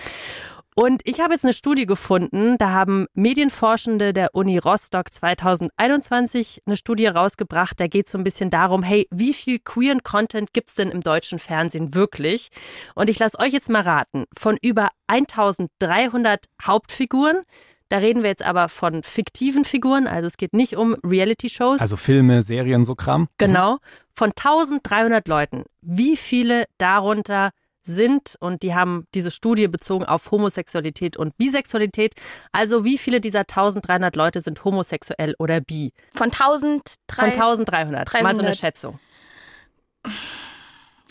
[0.82, 6.78] Und ich habe jetzt eine Studie gefunden, da haben Medienforschende der Uni Rostock 2021 eine
[6.78, 10.70] Studie rausgebracht, da geht es so ein bisschen darum, hey, wie viel queeren Content gibt
[10.70, 12.48] es denn im deutschen Fernsehen wirklich?
[12.96, 17.42] Und ich lasse euch jetzt mal raten, von über 1300 Hauptfiguren
[17.90, 21.82] Da reden wir jetzt aber von fiktiven Figuren, also es geht nicht um Reality-Shows.
[21.82, 23.28] Also Filme, Serien, so Kram.
[23.38, 23.80] Genau.
[24.14, 25.66] Von 1300 Leuten.
[25.82, 27.50] Wie viele darunter
[27.82, 32.14] sind und die haben diese Studie bezogen auf Homosexualität und Bisexualität.
[32.52, 35.94] Also wie viele dieser 1300 Leute sind homosexuell oder bi?
[36.14, 36.98] Von 1300.
[37.12, 38.14] Von 1300.
[38.14, 38.24] 300.
[38.24, 39.00] Mal so eine Schätzung.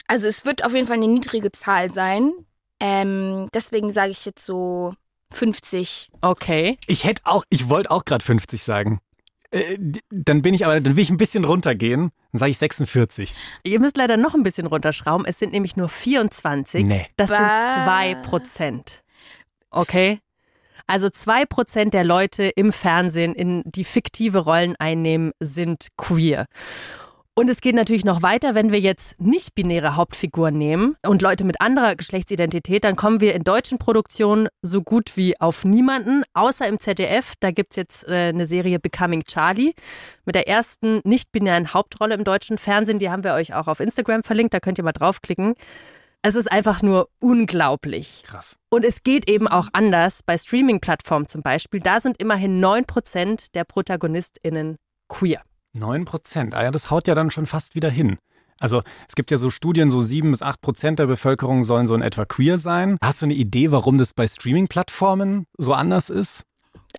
[0.07, 2.33] Also es wird auf jeden Fall eine niedrige Zahl sein.
[2.81, 4.95] Ähm, deswegen sage ich jetzt so
[5.33, 6.11] 50.
[6.21, 6.79] Okay.
[6.87, 9.01] Ich hätte auch, ich wollte auch gerade 50 sagen.
[9.51, 9.79] Äh,
[10.11, 12.11] dann bin ich aber, dann will ich ein bisschen runtergehen.
[12.33, 13.35] Dann sage ich 46.
[13.65, 15.27] Ihr müsst leider noch ein bisschen runterschrauben.
[15.27, 16.85] Es sind nämlich nur 24.
[16.85, 17.07] Nee.
[17.17, 19.03] Das sind 2 Prozent.
[19.71, 20.21] Okay?
[20.87, 26.47] Also 2 Prozent der Leute im Fernsehen, in die fiktive Rollen einnehmen, sind queer.
[27.39, 31.61] Und es geht natürlich noch weiter, wenn wir jetzt nicht-binäre Hauptfiguren nehmen und Leute mit
[31.61, 36.81] anderer Geschlechtsidentität, dann kommen wir in deutschen Produktionen so gut wie auf niemanden, außer im
[36.81, 37.35] ZDF.
[37.39, 39.73] Da gibt es jetzt äh, eine Serie Becoming Charlie
[40.25, 42.99] mit der ersten nicht-binären Hauptrolle im deutschen Fernsehen.
[42.99, 45.55] Die haben wir euch auch auf Instagram verlinkt, da könnt ihr mal draufklicken.
[46.23, 48.25] Es ist einfach nur unglaublich.
[48.27, 48.57] Krass.
[48.69, 50.25] Und es geht eben auch anders.
[50.27, 55.41] Bei Streaming-Plattformen zum Beispiel, da sind immerhin 9% der ProtagonistInnen queer.
[55.73, 56.55] 9 Prozent.
[56.55, 58.19] Ah ja, das haut ja dann schon fast wieder hin.
[58.61, 61.95] Also es gibt ja so Studien, so 7 bis 8 Prozent der Bevölkerung sollen so
[61.95, 62.97] in etwa queer sein.
[63.03, 66.43] Hast du eine Idee, warum das bei Streaming-Plattformen so anders ist?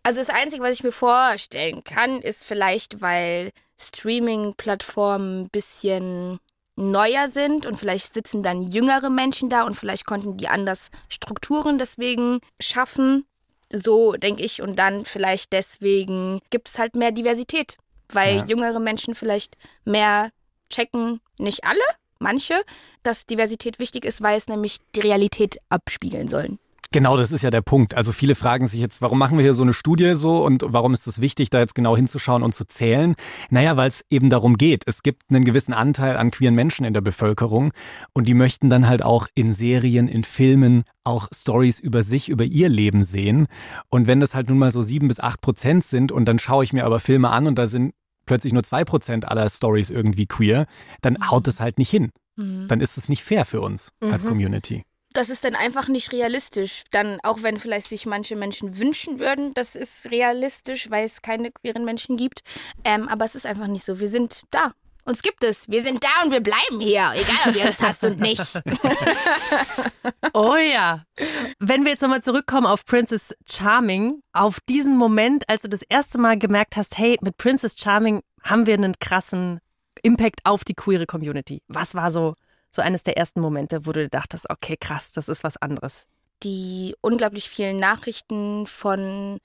[0.03, 6.39] Also das Einzige, was ich mir vorstellen kann, ist vielleicht, weil Streaming-Plattformen ein bisschen
[6.75, 11.77] neuer sind und vielleicht sitzen dann jüngere Menschen da und vielleicht konnten die anders Strukturen
[11.77, 13.25] deswegen schaffen.
[13.71, 14.61] So denke ich.
[14.61, 17.77] Und dann vielleicht deswegen gibt es halt mehr Diversität
[18.13, 18.45] weil ja.
[18.45, 20.31] jüngere Menschen vielleicht mehr
[20.69, 21.81] checken, nicht alle,
[22.19, 22.63] manche,
[23.03, 26.59] dass Diversität wichtig ist, weil es nämlich die Realität abspiegeln sollen.
[26.91, 27.93] Genau, das ist ja der Punkt.
[27.93, 30.95] Also viele fragen sich jetzt, warum machen wir hier so eine Studie so und warum
[30.95, 33.13] ist es wichtig, da jetzt genau hinzuschauen und zu zählen?
[33.51, 34.83] Naja, weil es eben darum geht.
[34.87, 37.73] Es gibt einen gewissen Anteil an queeren Menschen in der Bevölkerung
[38.13, 42.43] und die möchten dann halt auch in Serien, in Filmen auch Stories über sich, über
[42.43, 43.45] ihr Leben sehen.
[43.89, 46.63] Und wenn das halt nun mal so sieben bis acht Prozent sind und dann schaue
[46.63, 47.93] ich mir aber Filme an und da sind
[48.25, 50.65] plötzlich nur zwei Prozent aller Stories irgendwie queer,
[51.01, 51.29] dann mhm.
[51.29, 52.09] haut es halt nicht hin.
[52.35, 52.67] Mhm.
[52.67, 54.11] Dann ist es nicht fair für uns mhm.
[54.11, 54.83] als Community.
[55.13, 56.83] Das ist dann einfach nicht realistisch.
[56.91, 61.51] Dann, auch wenn vielleicht sich manche Menschen wünschen würden, das ist realistisch, weil es keine
[61.51, 62.41] queeren Menschen gibt.
[62.83, 63.99] Ähm, aber es ist einfach nicht so.
[63.99, 64.73] Wir sind da.
[65.09, 65.67] Uns gibt es.
[65.67, 67.11] Wir sind da und wir bleiben hier.
[67.15, 68.61] Egal, ob ihr uns hasst und nicht.
[70.33, 71.03] oh ja.
[71.57, 76.19] Wenn wir jetzt nochmal zurückkommen auf Princess Charming, auf diesen Moment, als du das erste
[76.19, 79.59] Mal gemerkt hast, hey, mit Princess Charming haben wir einen krassen
[80.03, 81.63] Impact auf die queere Community.
[81.67, 82.35] Was war so,
[82.71, 86.07] so eines der ersten Momente, wo du dachtest, okay, krass, das ist was anderes?
[86.43, 89.39] Die unglaublich vielen Nachrichten von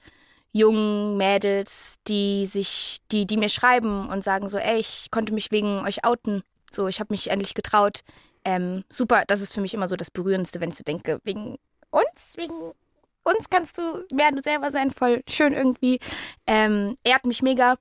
[0.52, 5.50] jungen Mädels, die sich, die, die mir schreiben und sagen so, ey, ich konnte mich
[5.50, 6.42] wegen euch outen.
[6.70, 8.00] So, ich habe mich endlich getraut.
[8.44, 11.56] Ähm, super, das ist für mich immer so das Berührendste, wenn ich so denke, wegen
[11.90, 12.72] uns, wegen
[13.24, 15.98] uns kannst du mehr du selber sein, voll schön irgendwie.
[16.46, 17.76] Ähm, ehrt mich mega.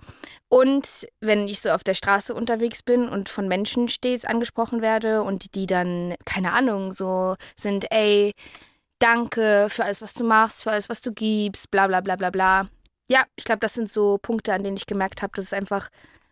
[0.50, 5.24] Und wenn ich so auf der Straße unterwegs bin und von Menschen stets angesprochen werde
[5.24, 8.34] und die dann, keine Ahnung, so sind, ey,
[9.04, 12.30] Danke für alles, was du machst, für alles, was du gibst, bla bla bla bla
[12.30, 12.70] bla.
[13.10, 15.90] Ja, ich glaube, das sind so Punkte, an denen ich gemerkt habe, dass es einfach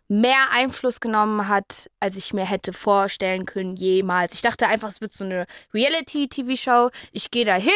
[0.08, 4.32] mehr Einfluss genommen hat, als ich mir hätte vorstellen können jemals.
[4.32, 5.44] Ich dachte einfach, es wird so eine
[5.74, 6.88] Reality-TV-Show.
[7.12, 7.72] Ich gehe da hin,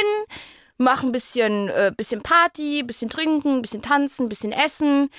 [0.78, 5.10] mache ein bisschen, äh, bisschen Party, bisschen trinken, bisschen tanzen, bisschen essen.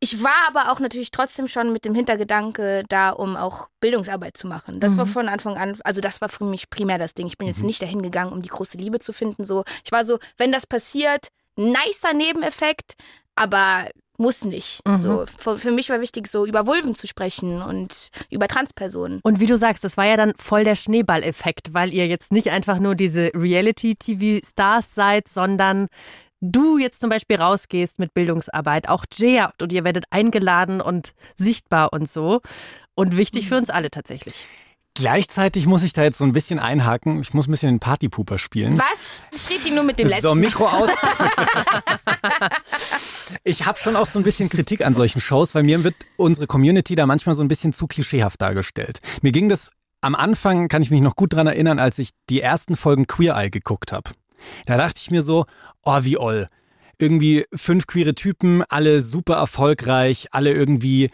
[0.00, 4.48] Ich war aber auch natürlich trotzdem schon mit dem Hintergedanke da, um auch Bildungsarbeit zu
[4.48, 4.80] machen.
[4.80, 4.96] Das mhm.
[4.98, 7.28] war von Anfang an, also das war für mich primär das Ding.
[7.28, 7.66] Ich bin jetzt mhm.
[7.66, 9.44] nicht dahin gegangen, um die große Liebe zu finden.
[9.44, 12.94] So, ich war so, wenn das passiert, nicer Nebeneffekt,
[13.36, 13.86] aber
[14.22, 14.80] muss nicht.
[14.86, 14.96] Mhm.
[14.96, 19.20] So, für, für, mich war wichtig, so über Vulven zu sprechen und über Transpersonen.
[19.22, 22.50] Und wie du sagst, das war ja dann voll der Schneeballeffekt, weil ihr jetzt nicht
[22.50, 25.88] einfach nur diese Reality-TV-Stars seid, sondern
[26.40, 31.92] du jetzt zum Beispiel rausgehst mit Bildungsarbeit, auch Jay und ihr werdet eingeladen und sichtbar
[31.92, 32.40] und so.
[32.94, 34.46] Und wichtig für uns alle tatsächlich.
[34.94, 37.20] Gleichzeitig muss ich da jetzt so ein bisschen einhaken.
[37.22, 38.78] Ich muss ein bisschen den Partypooper spielen.
[38.78, 39.26] Was?
[39.46, 40.22] Steht die nur mit dem letzten?
[40.22, 40.90] So, Mikro aus.
[43.44, 46.46] ich habe schon auch so ein bisschen Kritik an solchen Shows, weil mir wird unsere
[46.46, 49.00] Community da manchmal so ein bisschen zu klischeehaft dargestellt.
[49.22, 49.70] Mir ging das
[50.02, 53.34] am Anfang, kann ich mich noch gut dran erinnern, als ich die ersten Folgen Queer
[53.34, 54.10] Eye geguckt habe.
[54.66, 55.46] Da dachte ich mir so,
[55.84, 56.46] oh, wie oll.
[56.98, 61.08] Irgendwie fünf queere Typen, alle super erfolgreich, alle irgendwie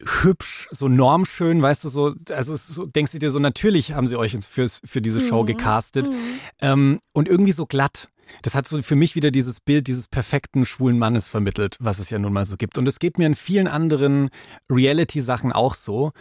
[0.00, 4.16] hübsch, so normschön, weißt du, so, also so, denkst du dir so, natürlich haben sie
[4.16, 5.46] euch für, für diese Show mhm.
[5.46, 6.08] gecastet.
[6.08, 6.14] Mhm.
[6.60, 8.08] Ähm, und irgendwie so glatt.
[8.42, 12.10] Das hat so für mich wieder dieses Bild dieses perfekten schwulen Mannes vermittelt, was es
[12.10, 12.78] ja nun mal so gibt.
[12.78, 14.30] Und es geht mir in vielen anderen
[14.70, 16.12] Reality-Sachen auch so.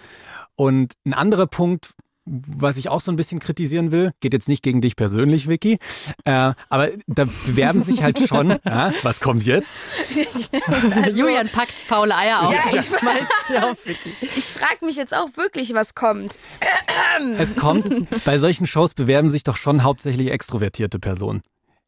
[0.55, 1.93] Und ein anderer Punkt,
[2.29, 5.79] was ich auch so ein bisschen kritisieren will, geht jetzt nicht gegen dich persönlich, Vicky,
[6.25, 8.49] äh, aber da bewerben sich halt schon.
[8.65, 9.71] ja, was kommt jetzt?
[10.91, 12.53] Also, Julian packt faule Eier auf.
[12.53, 14.11] Ja, ich schmeißt sie auf, Vicky.
[14.21, 16.39] Ich frage mich jetzt auch wirklich, was kommt.
[17.37, 21.41] Es kommt, bei solchen Shows bewerben sich doch schon hauptsächlich extrovertierte Personen.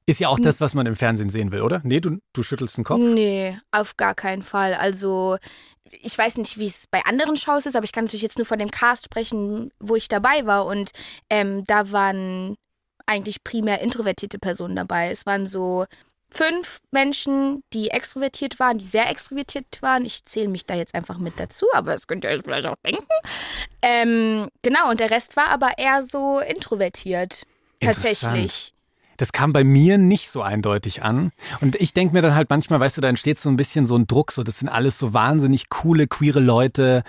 [0.06, 1.82] Ist ja auch das, was man im Fernsehen sehen will, oder?
[1.84, 3.00] Nee, du, du schüttelst den Kopf?
[3.00, 4.74] Nee, auf gar keinen Fall.
[4.74, 5.38] Also
[6.02, 8.46] ich weiß nicht, wie es bei anderen Shows ist, aber ich kann natürlich jetzt nur
[8.46, 10.66] von dem Cast sprechen, wo ich dabei war.
[10.66, 10.92] Und
[11.30, 12.56] ähm, da waren
[13.06, 15.12] eigentlich primär introvertierte Personen dabei.
[15.12, 15.86] Es waren so
[16.30, 20.06] fünf Menschen, die extrovertiert waren, die sehr extrovertiert waren.
[20.06, 22.76] Ich zähle mich da jetzt einfach mit dazu, aber das könnt ihr euch vielleicht auch
[22.86, 23.06] denken.
[23.82, 27.44] Ähm, genau, und der Rest war aber eher so introvertiert.
[27.82, 28.74] Tatsächlich
[29.22, 31.32] das kam bei mir nicht so eindeutig an.
[31.62, 33.96] Und ich denke mir dann halt manchmal, weißt du, da entsteht so ein bisschen so
[33.96, 37.04] ein Druck, so das sind alles so wahnsinnig coole, queere Leute,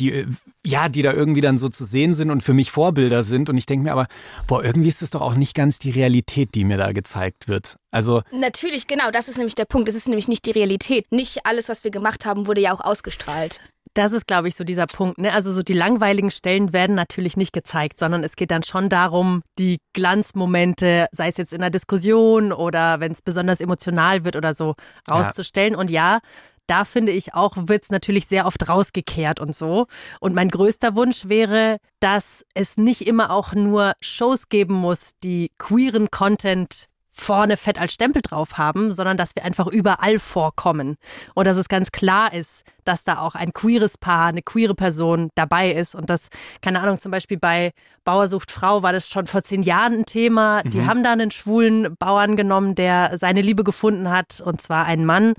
[0.00, 0.26] die
[0.64, 3.48] ja, die da irgendwie dann so zu sehen sind und für mich Vorbilder sind.
[3.48, 4.06] Und ich denke mir aber,
[4.46, 7.76] boah, irgendwie ist das doch auch nicht ganz die Realität, die mir da gezeigt wird.
[7.90, 8.22] Also.
[8.32, 9.88] Natürlich, genau, das ist nämlich der Punkt.
[9.88, 11.10] Das ist nämlich nicht die Realität.
[11.10, 13.60] Nicht alles, was wir gemacht haben, wurde ja auch ausgestrahlt.
[13.94, 15.18] Das ist, glaube ich, so dieser Punkt.
[15.18, 15.32] Ne?
[15.32, 19.42] Also so die langweiligen Stellen werden natürlich nicht gezeigt, sondern es geht dann schon darum,
[19.58, 24.54] die Glanzmomente, sei es jetzt in einer Diskussion oder wenn es besonders emotional wird oder
[24.54, 24.74] so,
[25.10, 25.74] rauszustellen.
[25.74, 25.78] Ja.
[25.78, 26.20] Und ja,
[26.66, 29.86] da finde ich auch, wird es natürlich sehr oft rausgekehrt und so.
[30.20, 35.50] Und mein größter Wunsch wäre, dass es nicht immer auch nur Shows geben muss, die
[35.58, 40.96] queeren Content vorne fett als Stempel drauf haben, sondern dass wir einfach überall vorkommen
[41.34, 45.30] und dass es ganz klar ist, dass da auch ein queeres Paar, eine queere Person
[45.34, 46.28] dabei ist und das,
[46.60, 47.72] keine Ahnung, zum Beispiel bei
[48.04, 50.62] Bauersucht Frau war das schon vor zehn Jahren ein Thema.
[50.64, 50.86] Die mhm.
[50.88, 55.34] haben da einen schwulen Bauern genommen, der seine Liebe gefunden hat und zwar einen Mann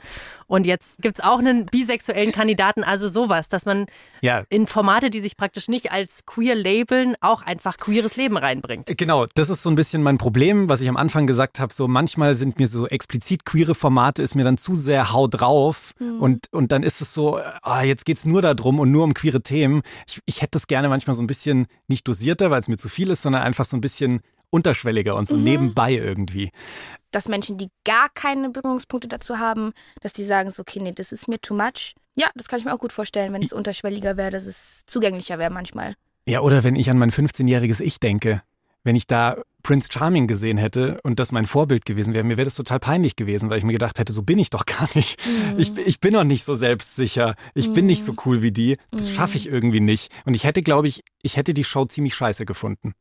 [0.53, 3.87] und jetzt gibt es auch einen bisexuellen Kandidaten, also sowas, dass man
[4.21, 4.43] ja.
[4.49, 8.85] in Formate, die sich praktisch nicht als queer labeln, auch einfach queeres Leben reinbringt.
[8.97, 11.73] Genau, das ist so ein bisschen mein Problem, was ich am Anfang gesagt habe.
[11.73, 15.93] So manchmal sind mir so explizit queere Formate, ist mir dann zu sehr hau drauf
[15.97, 16.21] mhm.
[16.21, 17.32] und, und dann ist es so,
[17.63, 19.81] oh, jetzt geht es nur darum und nur um queere Themen.
[20.07, 22.89] Ich, ich hätte das gerne manchmal so ein bisschen nicht dosierter, weil es mir zu
[22.89, 25.43] viel ist, sondern einfach so ein bisschen unterschwelliger und so mhm.
[25.43, 26.51] nebenbei irgendwie.
[27.11, 31.11] Dass Menschen, die gar keine Berührungspunkte dazu haben, dass die sagen so, okay, nee, das
[31.11, 31.95] ist mir too much.
[32.15, 35.39] Ja, das kann ich mir auch gut vorstellen, wenn es unterschwelliger wäre, dass es zugänglicher
[35.39, 35.95] wäre manchmal.
[36.27, 38.43] Ja, oder wenn ich an mein 15-jähriges Ich denke,
[38.83, 42.45] wenn ich da Prince Charming gesehen hätte und das mein Vorbild gewesen wäre, mir wäre
[42.45, 45.25] das total peinlich gewesen, weil ich mir gedacht hätte, so bin ich doch gar nicht.
[45.25, 45.59] Mhm.
[45.59, 47.35] Ich, ich bin noch nicht so selbstsicher.
[47.53, 47.73] Ich mhm.
[47.73, 48.19] bin nicht so mhm.
[48.25, 48.77] cool wie die.
[48.91, 49.15] Das mhm.
[49.15, 50.11] schaffe ich irgendwie nicht.
[50.25, 52.93] Und ich hätte, glaube ich, ich hätte die Show ziemlich scheiße gefunden.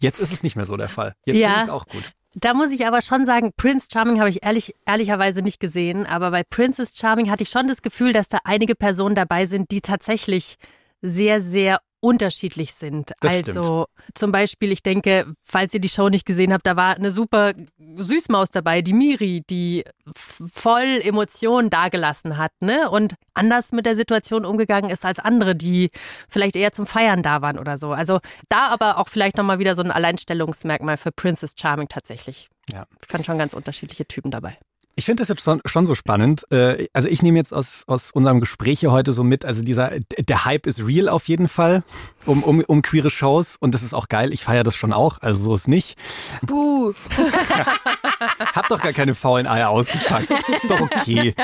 [0.00, 1.14] Jetzt ist es nicht mehr so der Fall.
[1.26, 1.48] Jetzt ja.
[1.48, 2.12] finde ich es auch gut.
[2.36, 6.32] Da muss ich aber schon sagen, Prince Charming habe ich ehrlich, ehrlicherweise nicht gesehen, aber
[6.32, 9.80] bei Princess Charming hatte ich schon das Gefühl, dass da einige Personen dabei sind, die
[9.80, 10.56] tatsächlich
[11.00, 13.12] sehr, sehr unterschiedlich sind.
[13.20, 14.18] Das also stimmt.
[14.18, 17.54] zum Beispiel, ich denke, falls ihr die Show nicht gesehen habt, da war eine super
[17.96, 22.90] Süßmaus dabei, die Miri, die voll Emotionen dagelassen hat, ne?
[22.90, 25.90] Und anders mit der Situation umgegangen ist als andere, die
[26.28, 27.92] vielleicht eher zum Feiern da waren oder so.
[27.92, 28.18] Also
[28.50, 32.50] da aber auch vielleicht nochmal wieder so ein Alleinstellungsmerkmal für Princess Charming tatsächlich.
[32.70, 32.84] Ja.
[33.00, 34.58] Es kann schon ganz unterschiedliche Typen dabei.
[34.96, 36.44] Ich finde das jetzt schon so spannend.
[36.50, 39.92] Äh, also ich nehme jetzt aus, aus unserem Gespräch hier heute so mit, also dieser,
[40.00, 41.82] der Hype ist real auf jeden Fall
[42.26, 44.32] um, um, um queere Shows und das ist auch geil.
[44.32, 45.98] Ich feiere das schon auch, also so ist nicht.
[46.42, 46.92] Buh.
[48.54, 50.30] Hab doch gar keine faulen Eier ausgepackt.
[50.30, 51.34] Ist doch okay.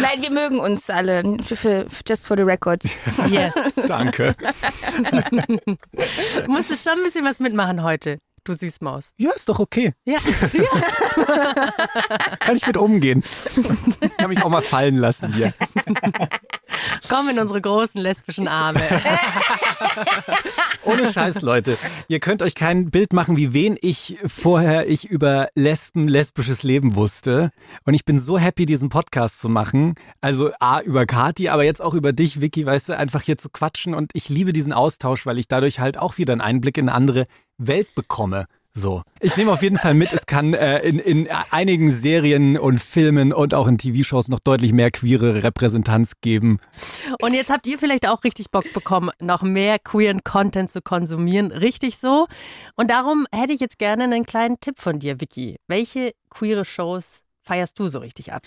[0.00, 1.22] Nein, wir mögen uns alle.
[2.06, 2.82] Just for the record.
[3.28, 3.54] Yes.
[3.86, 4.34] Danke.
[5.10, 5.76] du
[6.46, 9.12] musstest schon ein bisschen was mitmachen heute du Süßmaus.
[9.16, 9.94] Ja, ist doch okay.
[10.04, 10.18] Ja.
[10.52, 11.72] ja.
[12.38, 13.22] Kann ich mit umgehen.
[14.18, 15.52] Kann mich auch mal fallen lassen hier.
[17.08, 18.80] Komm in unsere großen lesbischen Arme.
[20.88, 21.76] Ohne Scheiß, Leute.
[22.08, 26.94] Ihr könnt euch kein Bild machen, wie wen ich vorher ich über Lesben, lesbisches Leben
[26.94, 27.50] wusste.
[27.84, 29.94] Und ich bin so happy, diesen Podcast zu machen.
[30.22, 33.50] Also A, über Kati, aber jetzt auch über dich, Vicky, weißt du, einfach hier zu
[33.50, 33.94] quatschen.
[33.94, 36.96] Und ich liebe diesen Austausch, weil ich dadurch halt auch wieder einen Einblick in eine
[36.96, 37.24] andere
[37.58, 38.46] Welt bekomme.
[38.78, 39.02] So.
[39.20, 43.32] Ich nehme auf jeden Fall mit, es kann äh, in, in einigen Serien und Filmen
[43.32, 46.60] und auch in TV-Shows noch deutlich mehr queere Repräsentanz geben.
[47.20, 51.50] Und jetzt habt ihr vielleicht auch richtig Bock bekommen, noch mehr queeren Content zu konsumieren.
[51.50, 52.28] Richtig so.
[52.76, 55.56] Und darum hätte ich jetzt gerne einen kleinen Tipp von dir, Vicky.
[55.66, 58.42] Welche queere Shows feierst du so richtig ab?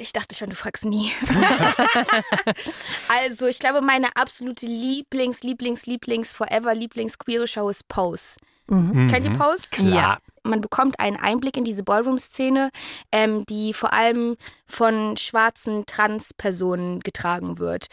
[0.00, 1.12] Ich dachte schon, du fragst nie.
[3.08, 8.34] also, ich glaube, meine absolute Lieblings, Lieblings, Lieblings, Forever, Lieblings queere Show ist Pose.
[8.66, 9.08] Mhm.
[9.08, 9.68] Kennt ihr Pose?
[9.70, 9.88] Klar.
[9.88, 10.18] Ja.
[10.42, 12.70] Man bekommt einen Einblick in diese Ballroom-Szene,
[13.12, 17.86] ähm, die vor allem von schwarzen Trans-Personen getragen wird.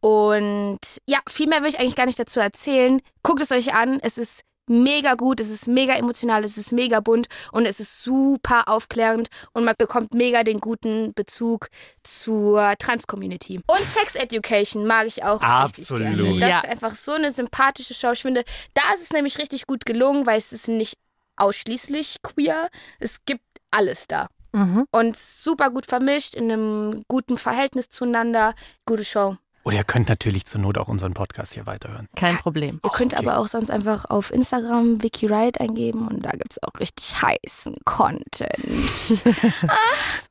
[0.00, 3.00] Und ja, viel mehr will ich eigentlich gar nicht dazu erzählen.
[3.24, 3.98] Guckt es euch an.
[4.00, 8.02] Es ist mega gut, es ist mega emotional, es ist mega bunt und es ist
[8.02, 11.68] super aufklärend und man bekommt mega den guten Bezug
[12.02, 13.60] zur Trans-Community.
[13.66, 16.02] Und Sex Education mag ich auch Absolut.
[16.02, 16.40] richtig gerne.
[16.40, 16.58] Das ja.
[16.60, 18.12] ist einfach so eine sympathische Show.
[18.12, 20.98] Ich finde, da ist es nämlich richtig gut gelungen, weil es ist nicht
[21.36, 22.68] ausschließlich queer.
[22.98, 24.28] Es gibt alles da.
[24.52, 24.86] Mhm.
[24.90, 28.54] Und super gut vermischt, in einem guten Verhältnis zueinander.
[28.86, 29.36] Gute Show.
[29.66, 32.08] Oder ihr könnt natürlich zur Not auch unseren Podcast hier weiterhören.
[32.14, 32.78] Kein Problem.
[32.84, 33.26] Ihr könnt okay.
[33.26, 37.20] aber auch sonst einfach auf Instagram Vicky Wright eingeben und da gibt es auch richtig
[37.20, 38.48] heißen Content.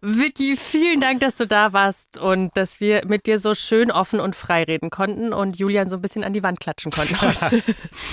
[0.02, 4.22] Vicky, vielen Dank, dass du da warst und dass wir mit dir so schön offen
[4.22, 7.62] und frei reden konnten und Julian so ein bisschen an die Wand klatschen konnten heute.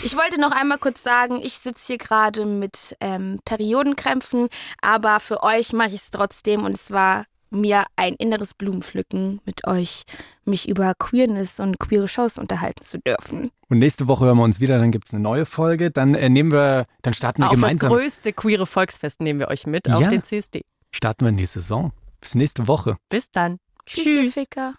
[0.02, 4.48] ich wollte noch einmal kurz sagen, ich sitze hier gerade mit ähm, Periodenkrämpfen,
[4.80, 9.66] aber für euch mache ich es trotzdem und es war mir ein inneres Blumenpflücken mit
[9.66, 10.02] euch,
[10.44, 13.50] mich über Queerness und queere Shows unterhalten zu dürfen.
[13.68, 15.90] Und nächste Woche hören wir uns wieder, dann gibt es eine neue Folge.
[15.90, 17.90] Dann äh, nehmen wir, dann starten wir auf gemeinsam.
[17.90, 19.96] Auf das größte queere Volksfest nehmen wir euch mit, ja.
[19.96, 20.62] auf den CSD.
[20.90, 21.92] Starten wir in die Saison.
[22.20, 22.96] Bis nächste Woche.
[23.08, 23.58] Bis dann.
[23.86, 24.34] Tschüss.
[24.34, 24.74] Ficker.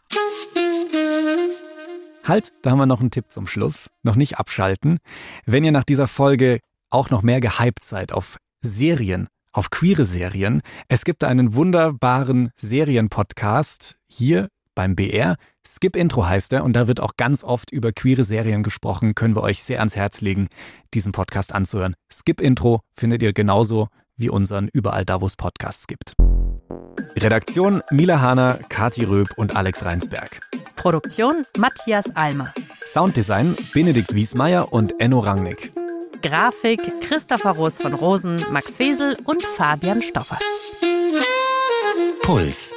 [2.23, 3.89] Halt, da haben wir noch einen Tipp zum Schluss.
[4.03, 4.99] Noch nicht abschalten.
[5.45, 6.59] Wenn ihr nach dieser Folge
[6.89, 10.61] auch noch mehr gehypt seid auf Serien, auf queere Serien.
[10.89, 15.35] Es gibt einen wunderbaren Serienpodcast hier beim BR.
[15.65, 19.15] Skip Intro heißt er und da wird auch ganz oft über queere Serien gesprochen.
[19.15, 20.49] Können wir euch sehr ans Herz legen,
[20.93, 21.95] diesen Podcast anzuhören.
[22.11, 23.87] Skip Intro findet ihr genauso
[24.17, 26.13] wie unseren überall da, wo es Podcasts gibt.
[27.15, 30.41] Redaktion Mila Hahner, Kati Röb und Alex Reinsberg.
[30.75, 32.53] Produktion Matthias Almer.
[32.85, 35.71] Sounddesign Benedikt Wiesmeier und Enno Rangnick.
[36.23, 40.39] Grafik Christopher Roos von Rosen, Max Fesel und Fabian Stoffers.
[42.21, 42.73] Puls.